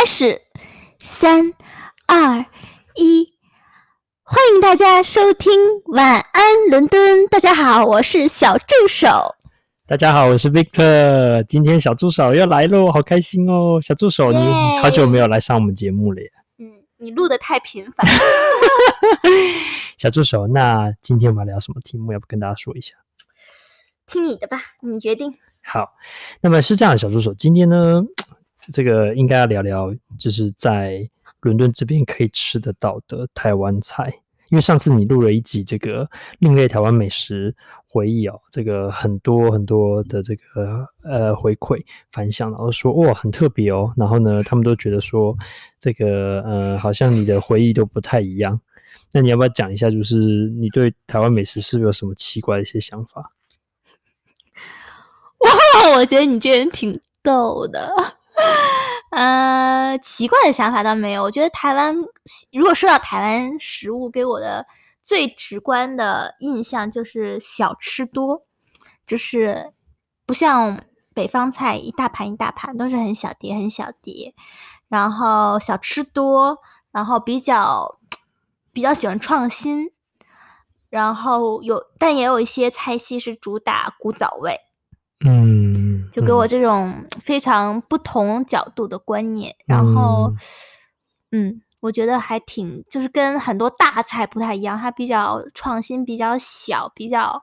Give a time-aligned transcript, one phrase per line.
[0.00, 0.40] 开始，
[0.98, 1.52] 三、
[2.06, 2.46] 二、
[2.94, 3.34] 一，
[4.22, 5.52] 欢迎大家收听
[5.92, 7.26] 晚安伦敦。
[7.26, 9.36] 大家好，我是小助手。
[9.86, 11.44] 大家好，我是 Victor。
[11.46, 13.78] 今天小助手要来喽，好开心哦！
[13.82, 14.38] 小助手，你
[14.82, 16.32] 好久没有来上我们节目了耶。
[16.56, 18.10] 嗯，你录的太频繁。
[19.98, 22.14] 小助手，那今天我们要聊什么题目？
[22.14, 22.94] 要不跟大家说一下？
[24.06, 25.34] 听你的吧，你决定。
[25.62, 25.92] 好，
[26.40, 28.02] 那么是这样，小助手，今天呢？
[28.72, 31.08] 这个应该要聊聊，就是在
[31.40, 34.12] 伦敦这边可以吃得到的台湾菜。
[34.50, 36.10] 因为上次你录了一集这个
[36.40, 37.54] 另类台湾美食
[37.86, 43.92] 回忆哦，这个很多很多的这个呃回馈反响，然后说哇很特别哦。
[43.96, 45.36] 然后呢，他们都觉得说
[45.78, 48.60] 这个呃好像你的回忆都不太一样。
[49.12, 53.30] 那你要不要讲一下，就是你对台湾美食是不是有什么奇怪的一些想法？
[55.38, 57.88] 哇，我觉得你这人挺逗的。
[59.10, 61.22] 呃，奇怪的想法倒没有。
[61.22, 61.94] 我觉得台湾，
[62.52, 64.66] 如果说到台湾食物，给我的
[65.02, 68.46] 最直观的印象就是小吃多，
[69.04, 69.72] 就是
[70.24, 74.34] 不像北方菜一大盘一大盘，都是很小碟很小碟。
[74.88, 76.58] 然后小吃多，
[76.90, 77.98] 然后比较
[78.72, 79.90] 比较喜欢创新，
[80.88, 84.58] 然后有但也有一些菜系是主打古早味。
[85.24, 85.69] 嗯。
[86.10, 90.32] 就给我这种非常不同角度的观念，嗯、然后，
[91.30, 97.40] 嗯，我觉得还挺，就是跟很多大菜不太一样，它比较创新，比较小，比较，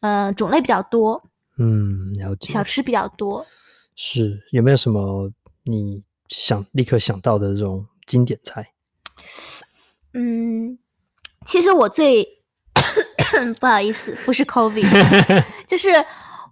[0.00, 1.22] 呃，种类比较多。
[1.58, 2.52] 嗯，了解。
[2.52, 3.46] 小吃比较多。
[3.94, 5.30] 是，有没有什么
[5.62, 8.72] 你想立刻想到的这种经典菜？
[10.14, 10.78] 嗯，
[11.46, 12.26] 其实我最
[13.60, 15.88] 不好意思，不是 COVID， 就是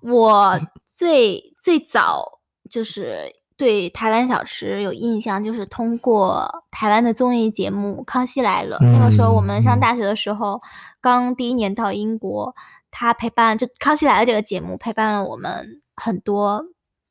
[0.02, 0.58] 我。
[0.98, 8.76] 最最早就是对台湾小吃有印象，就是通过台湾的综艺节目《康熙来了》。
[8.84, 8.92] 嗯。
[8.92, 10.62] 那个时候我们上大学的时候，
[11.00, 12.54] 刚第一年到英国，
[12.92, 16.64] 他陪伴就《康熙来了》这个节目陪伴了我们很多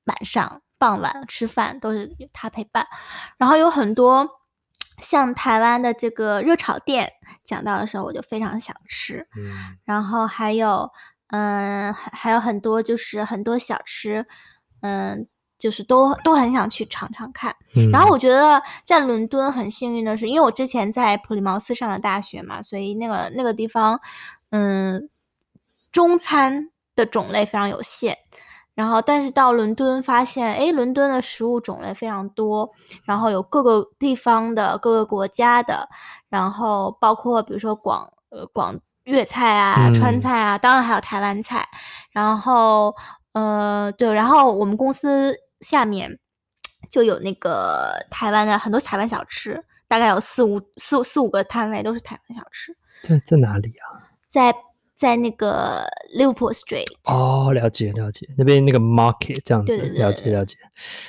[0.06, 2.88] 晚上、傍晚吃饭都是他陪伴。
[3.38, 4.30] 然后有很多
[5.02, 7.12] 像台湾的这个热炒店
[7.44, 9.28] 讲到的时候，我就非常想吃。
[9.36, 9.78] 嗯。
[9.84, 10.90] 然后还有。
[11.29, 14.25] 嗯，还还有很多，就是很多小吃，
[14.81, 15.27] 嗯，
[15.59, 17.53] 就是都都很想去尝尝看。
[17.75, 17.91] 嗯。
[17.91, 23.99] 然后我觉得在伦敦很幸运的是，因为我之前在普利茅斯上的大学嘛，所以那个那个地方，
[24.51, 25.09] 嗯，
[25.91, 28.17] 中餐的种类非常有限。
[28.73, 32.71] 然后，但是到伦敦发现，哎，伦敦的食物种类非常多，
[33.03, 35.89] 然后有各个地方的、各个国家的，
[36.29, 38.79] 然后包括比如说广呃广。
[39.07, 41.66] 粤菜啊，川菜啊，嗯，当然还有台湾菜。
[42.12, 42.94] 然后，
[43.31, 46.19] 呃，对，然后我们公司下面
[46.90, 52.75] 就有那个台湾的很多台湾小吃，大概有四五四四五个摊位都是台湾小吃。
[53.01, 54.12] 在在哪里啊？
[54.28, 54.53] 在
[54.97, 56.88] 在那个 Liverpool Street。
[57.06, 60.57] 哦，了解了解，那边那个 market 这样子，对对对，了解了解。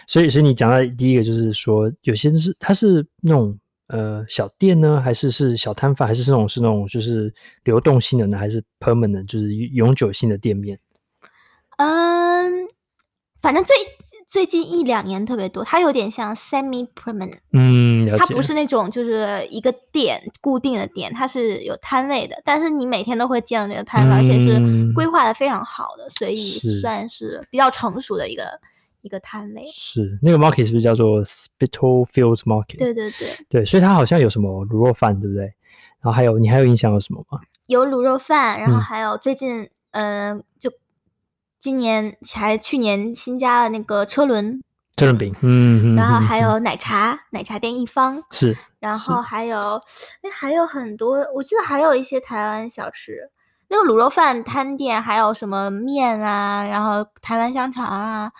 [0.06, 3.58] 所以所以你讲到第一个就是说，有些是它是那种。
[3.88, 7.32] 呃，小店呢，还是是小摊贩，还是那种是那种就是
[7.64, 10.78] 流动性的呢，还是 permanent 就是永久性的店面？
[11.78, 12.68] 嗯，
[13.40, 13.74] 反正最
[14.26, 17.38] 最近一两年特别多，它有点像 semi permanent。
[17.52, 28.60] 嗯，它不是那种就是一个店固定的店，它是有摊位的，但是你每天都会见到那个摊位，嗯，而且是规划的非常好的，所以算是比较成熟的一个。
[29.02, 32.78] 一个摊位是那个 market 是不是叫做 Spitalfields Market？
[32.78, 35.44] 对对对对，所以它好像有什么卤肉饭，对不对？
[36.00, 37.40] 然后还有你还有印象有什么吗？
[37.66, 40.70] 有卤肉饭，然后还有最近嗯、呃，就
[41.58, 44.62] 今年还去年新加了那个车轮
[44.96, 49.80] 车轮饼，嗯，然后还有奶茶、嗯、奶茶店一方是，然后还有
[50.22, 53.30] 哎还有很多，我记得还有一些台湾小吃。
[53.70, 58.32] 那个卤肉饭摊店还有什么面啊，然后台湾香肠啊，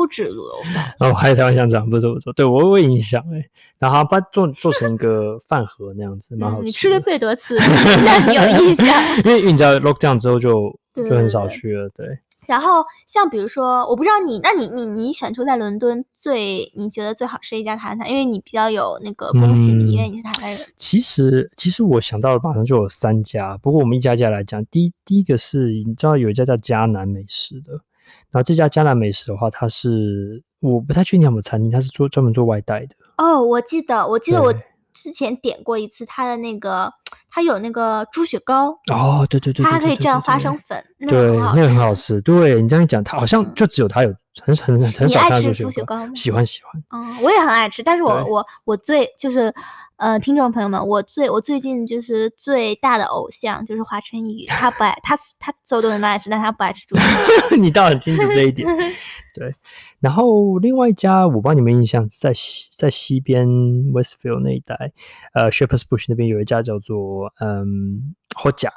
[0.00, 3.44] 不止卤肉饭 哦，还有台湾香肠，不错不错，对我有印象哎，
[3.78, 6.66] 然后把它做做成一个饭盒那样子，蛮好吃、嗯。
[6.66, 8.86] 你吃的最多次， 那你有印象，
[9.26, 12.06] 因为你知道 lockdown 之后就 就很少去了，对。
[12.46, 20.60] 然后像比如说，我不知道你，那你你你选出在伦敦最你觉得最好吃一家台湾菜，因为你比较有那个恭喜你，因为你是台湾人。
[20.76, 24.64] 其实其实我想到了马上就有三家，不过我们一家一家来讲。
[24.66, 27.78] 第一第一个是你知道有一家叫迦南美食的，
[28.30, 32.94] 然后这家江南美食的话，它是我不太确定有没有餐厅，它是做专门做外带的。
[33.18, 34.52] 哦，我记得我记得我
[34.92, 36.92] 之前点过一次它的那个。
[37.32, 42.20] 它有那个猪血糕哦，对对对，对，它还可以蘸花生粉，对，那个很好吃。
[42.22, 44.12] 对，你这样一讲，它好像就只有它有
[44.42, 45.98] 很很很少看到猪血糕。
[46.14, 49.52] 喜欢喜欢，嗯，我也很爱吃，但是我我我最就是。
[50.00, 57.02] 呃，听众朋友们，我最我最近就是最大的偶像就是华晨宇，他不爱他他所有东西都爱吃，但他不爱吃猪血。
[57.60, 58.66] 你倒很清楚这一点。
[59.36, 59.52] 对，
[59.98, 64.74] 然后另外一家我帮你们印象，在西在西边 Westfield 那一带，
[65.34, 68.70] 呃 Shepherd's Bush 那边有一家叫做嗯 Hoja，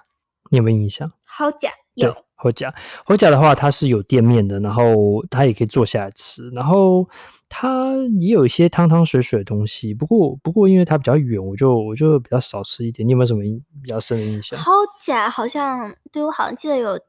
[0.50, 2.14] 你有没有印象？Hoja 有。
[2.44, 2.74] 后甲，
[3.06, 7.08] 后甲的话，它是有店面的，然后它也可以坐下来吃，然后
[7.48, 9.94] 它也有一些汤汤水水的东西。
[9.94, 13.08] 不过，不过因为它比较远，我就我就比较少吃一点。
[13.08, 13.42] 你有没有什么
[13.82, 14.60] 比较深的印象？
[14.60, 17.00] 后甲好像对我好像记得有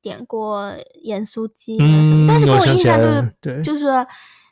[0.00, 0.72] 点过
[1.02, 3.86] 盐酥鸡，嗯，但是给我印象就是对，就是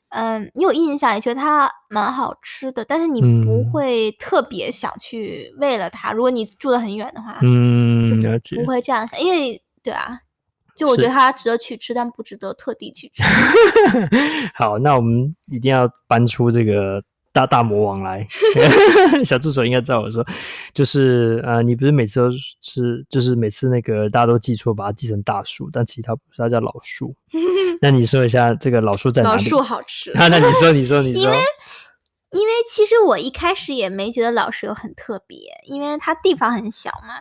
[0.09, 6.13] 嗯，你有印象也觉得它蛮好吃的，但是你不会特别想去为了它。
[6.13, 8.17] 嗯，如果你住的很远的话，嗯，就
[8.57, 10.19] 不会这样想，因为对啊。
[10.77, 13.23] 就我觉得它值得去吃，但不值得特地去吃。
[14.55, 18.27] 好，那我们一定要搬出这个大大魔王来。
[19.25, 20.25] 小助手应该知道我说，
[20.73, 22.31] 就是呃，你不是每次都
[22.61, 27.15] 是，就是每次那个大家都记错，把它记成大树，但其实它不是，它叫老树。
[27.81, 29.45] 那你说一下这个老树在哪里？
[29.45, 30.11] 老树好吃。
[30.13, 31.23] 啊，那你说，你说，你说。
[31.23, 31.37] 因为，
[32.31, 37.21] 因为其实我一开始也没觉得老树有很特别，因为它地方很小嘛。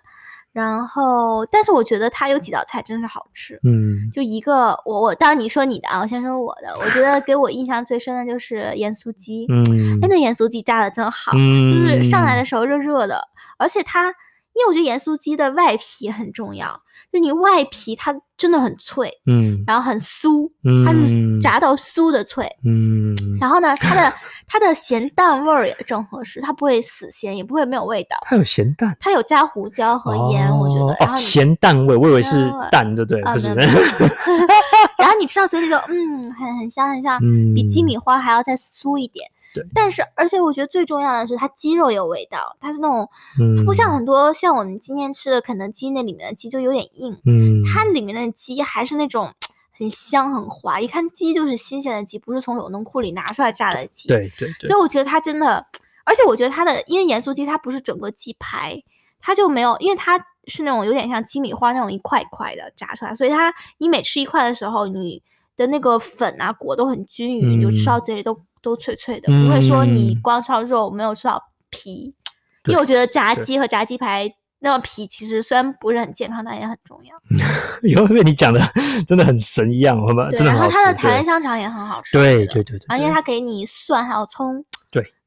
[0.54, 3.60] 然后，但是我觉得它有几道菜真是好吃。
[3.64, 6.78] 嗯，就一个，我我当然你说你的啊，我先说我的。
[6.80, 9.48] 我觉得给我印象最深的就是盐酥鸡。
[9.50, 13.28] 嗯，哎，那盐酥鸡炸的真好，嗯，就是上来的时候热热的，
[13.58, 14.10] 而且它，
[14.54, 16.82] 因为我觉得盐酥鸡的外皮很重要。
[17.12, 24.13] 就你外皮它真的很脆，嗯，然后很酥，嗯，它是炸到酥的脆，嗯，然后呢， 它的
[24.45, 28.18] 它的咸淡味儿也正合适，它不会死咸，也不会没有味道。
[28.25, 30.94] 它有咸淡，它有加胡椒和盐，哦、我觉得。
[31.00, 33.22] 然后咸淡味，我以为是蛋，对不对？
[33.31, 33.48] 不是。
[35.00, 37.18] 然后你吃到嘴里就嗯，很很香很香，
[37.56, 39.25] 比鸡米花还要再酥一点。
[39.54, 43.08] 对，但是而且我觉得最重要的是它鸡肉有味道，它是那种，
[43.56, 49.32] 它不像很多像我们今天吃的肯德基那里面的鸡就有点硬，嗯，它里面的鸡还是那种
[49.72, 55.64] 很香很滑，一看鸡就是新鲜的鸡，不是从冷冻库里拿出来炸的鸡，对对对，所以我觉得它真的，
[56.04, 58.82] 而且我觉得它的因为盐酥鸡它不是整个鸡排，
[59.20, 60.18] 它就没有，因为它
[60.48, 65.22] 是那种有点像鸡米花那种一块一块的炸出来，所以它你每吃一块的时候，你
[65.56, 68.42] 的那个粉啊裹都很均匀，你就吃到嘴里都。
[68.63, 71.39] 都脆脆的，不会说你光吃到肉没有吃到
[71.69, 72.15] 皮，
[72.63, 74.27] 嗯，因为我觉得炸鸡和炸鸡排
[74.60, 77.15] 那个皮其实虽然不是很健康，但也很重要。
[77.83, 78.60] 因为被你讲的
[79.06, 80.30] 真的很神一样，好吗？
[80.31, 82.18] 对，然后它的台湾香肠也很好吃。
[82.18, 84.63] 对对对对，而且它给你蒜还有葱。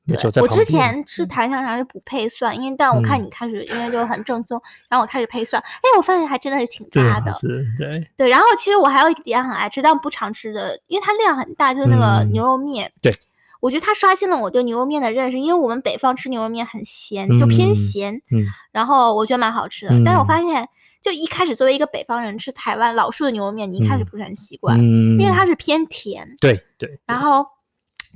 [0.06, 7.34] 对，我之前吃檀香肠是不配蒜，因为但我看你开始，因为就很正宗，然后我开始配蒜，哎，我发现还真的是挺搭的。
[7.76, 12.92] 对对，然后其实我还有一点很爱吃，但不常吃的，因为它量很大，就是那个牛肉面。
[13.02, 13.12] 对，
[13.60, 18.14] 我觉得它刷新了我对牛肉面的认识，因为我们北方吃牛肉面很咸，就偏咸。
[18.30, 18.44] 嗯。
[18.70, 20.68] 然后我觉得蛮好吃的，但是我发现，
[21.02, 26.36] 就一开始作为一个北方人吃台湾老树的牛肉面，你一开始不是很习惯，因为它是偏甜。
[26.40, 27.00] 对对。
[27.06, 27.44] 然后。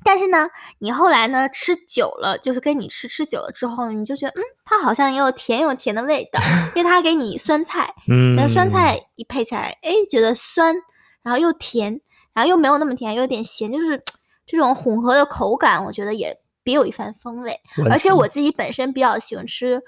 [0.04, 0.48] 但是呢，
[0.78, 6.40] 你后来呢吃久了，就是跟你吃吃久了之后，你就觉得，嗯，它好像也有甜有甜的味道，
[6.74, 10.74] 因为它给你酸菜， 嗯，那酸菜一配起来，哎，觉得酸，
[11.22, 12.00] 然后又甜，
[12.32, 14.02] 然后又没有那么甜，又有点咸，就是
[14.46, 17.60] 这种混合的口感，我觉得也别有一番风味。
[17.90, 19.80] 而且我自己本身比较喜欢吃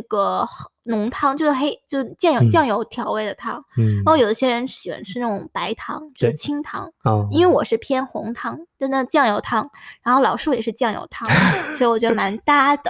[0.00, 0.46] 那个
[0.84, 3.62] 浓汤，就是黑，就酱油酱油调味的汤。
[3.76, 6.90] 嗯，然后有一些人喜欢吃那种白汤，就是清汤。
[7.04, 8.58] 哦，因为我是偏红汤。
[8.78, 9.68] 就那酱油汤，
[10.02, 11.28] 然后老树也是酱油汤，
[11.72, 12.82] 所以我觉得蛮搭的。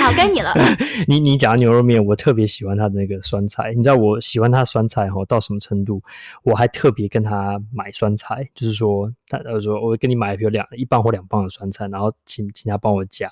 [0.00, 0.52] 好，该你了。
[1.08, 3.72] 你你讲牛肉面，我特别喜欢他的那个酸菜。
[3.74, 6.02] 你知道我喜欢他酸菜哈到什么程度？
[6.42, 13.30] 我还特别跟他买酸菜，就是说他呃说我跟你买，比如两一磅或两磅的酸菜，然后请请他帮我加。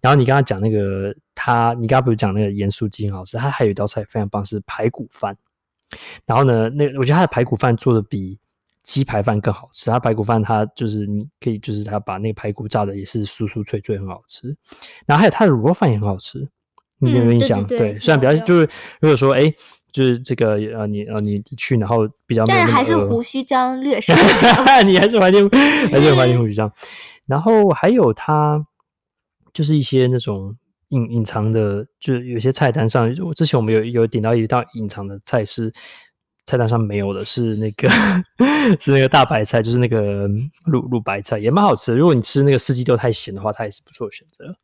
[0.00, 3.36] 然后你刚刚讲那个他，你刚刚不是讲那个盐酥鸡很好吃？
[3.36, 5.36] 他还有一道菜非常棒，是排骨饭。
[6.26, 8.38] 然后呢，那我觉得他的排骨饭做的比。
[8.82, 14.56] 鸡排饭更好吃，它排骨饭它就是你可以，就是它把那个排骨炸的也是酥酥脆脆，很好吃。
[15.06, 16.48] 然后还有它的卤肉饭也很好吃，
[16.98, 17.62] 你有没有印象？
[17.66, 18.68] 对，虽然比较就是
[19.00, 19.52] 如果说哎，
[19.92, 24.16] 就是这个呃你呃你去然后比较，但是还是胡须张略 胜，
[24.86, 25.46] 你还是怀念
[25.92, 26.72] 还是怀念胡须张。
[27.26, 28.66] 然后还有它
[29.52, 30.56] 就是一些那种
[30.88, 35.70] 隐隐藏的，就是有些菜单上，我之前我们有有点到一道隐藏的菜是。
[36.50, 37.88] 菜单上没有的是那个
[38.80, 40.28] 是那个大白菜，就是那个
[40.66, 41.96] 卤卤白菜，也蛮好吃的。
[41.96, 44.56] 如果你吃那个四季豆太咸的话，它也是不错的选择。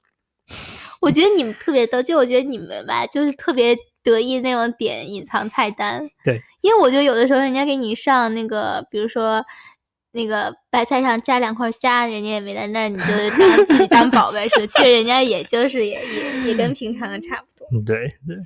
[1.00, 6.08] 我觉得你们特别逗，就我觉得你们吧，就是特别得意那种点隐藏菜单。
[6.24, 9.44] 对，因为我觉得有的时候人家给你上那个，比如说
[10.12, 14.66] 那个白菜上加两块虾，人家也没在那，你就是当自己当宝贝似的。
[14.68, 17.68] 其实人家也就是也也也跟平常的差不多。
[17.72, 18.36] 嗯，对对。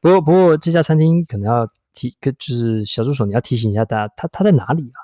[0.00, 5.00] 不过不过这家餐厅可能要提，就是小助手你要提醒一下大家，他他在哪里啊？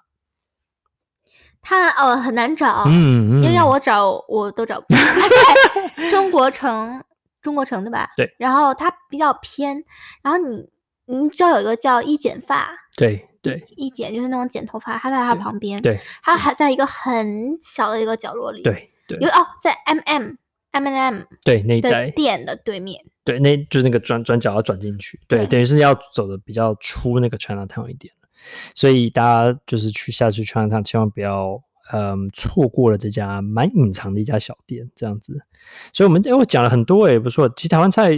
[1.64, 4.98] 他哦很难找，嗯，嗯，因为要我找我都找不到。
[4.98, 7.02] 他在中国城，
[7.40, 8.10] 中国城对吧？
[8.16, 8.34] 对。
[8.36, 9.82] 然后他比较偏，
[10.22, 10.68] 然后你
[11.06, 19.18] 你知道有一个叫一剪发，对对，一剪就是那种剪头发，他在他旁边，对，他还在一个很小的一个角落里，对对。
[19.20, 20.32] 有哦，在 M M
[20.72, 28.12] M N M 对那一带店的对面，对，那就是那个转转角要转进去，对，对等于是要走的比较出那个 Chinatown 一点。
[28.74, 31.62] 所以大家就是去下次去 Chinatown，千万不要
[31.92, 35.40] 嗯错过了这家蛮隐藏的一家小店这样子。
[35.92, 38.10] 所以我们哎我讲了很多哎不错，其实台湾菜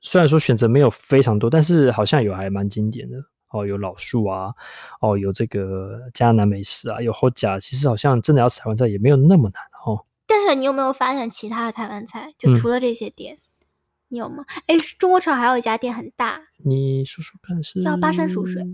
[0.00, 3.16] 虽然说选择没有非常多，但是好像有还蛮经典的
[3.52, 4.52] 哦，有老树啊，
[5.00, 9.69] 哦有这个嘉南美食啊，有后甲，其实好像真的要吃台湾菜也没有那么难哦。
[10.30, 12.32] 但是你有没有发现其他的台湾菜？
[12.38, 13.42] 就除了这些店，嗯、
[14.10, 14.44] 你有吗？
[14.66, 18.64] 哎，中国城还有一家店很大，你说说看是叫巴山蜀水。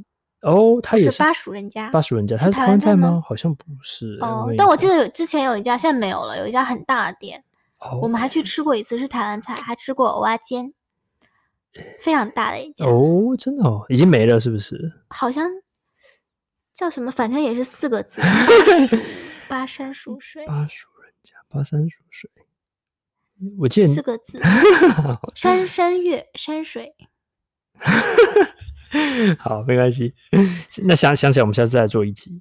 [0.43, 3.23] 哦，他也是巴蜀人家，巴蜀人家，他是台湾菜吗？
[3.27, 4.19] 好像不是。
[4.21, 7.43] 哦，但我记得有之前有一家，现在没有了，有一家很大的店，
[7.79, 10.75] 哦、我们还去吃过一次，是台湾菜，还吃过蚵仔煎，
[12.01, 12.85] 非常大的一家。
[12.85, 14.93] 哦，真的哦，已经没了是不是？
[15.09, 15.49] 好像
[16.75, 18.21] 叫什么，反正也是四个字，
[19.49, 20.47] 巴山蜀水。
[20.47, 20.87] 巴蜀
[21.49, 22.31] 巴山蜀水，
[23.59, 24.41] 我记得四个字，
[25.35, 26.95] 山山月山水。
[29.39, 30.15] 好，没关系。
[30.85, 32.41] 那想想起来，我们下次再做一集。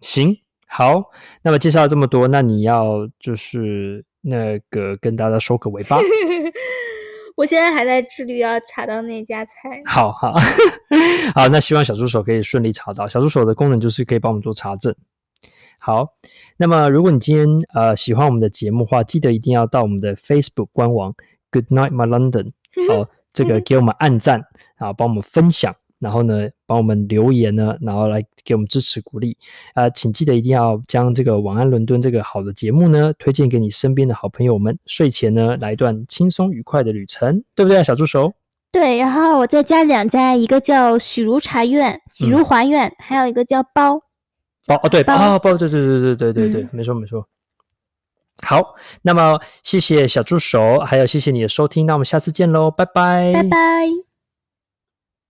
[0.00, 0.36] 行，
[0.66, 1.04] 好。
[1.42, 5.98] 那么介绍了这么多，那你要就是那个跟大家收个尾巴。
[7.36, 9.82] 我现在还在致力要查到那家菜。
[9.84, 10.32] 好好
[11.34, 13.08] 好，那希望小助手可以顺利查到。
[13.08, 14.94] 小助手的功能就是可以帮我们做查证。
[15.84, 16.08] 好，
[16.56, 21.14] 那么如果你今天呃喜欢我们的节目的话，记得一定要到我们的 Facebook 官网
[21.50, 22.52] Good Night My London
[22.88, 23.06] 好。
[23.34, 24.40] 这个给我们按赞，
[24.78, 29.36] 然后帮我们分享，然后呢，帮我们留言呢，然后来给我们支持鼓励。
[29.74, 34.78] 呃，请记得一定要将这个晚安伦敦这个好的节目呢，推荐给你身边的好朋友们。
[34.86, 38.32] 睡前呢，来一段轻松愉快的旅程，对不对，小助手？
[38.70, 44.00] 对，然后我再加两家，一个叫许如茶苑、许如华苑，嗯、还有一个叫包
[44.66, 47.26] 包哦，对包哦，包，对对对对对对对，嗯、没错没错。
[48.42, 54.03] 好，那么谢谢小助手，还有谢谢你的收听，那我们下次见喽，拜拜，拜拜。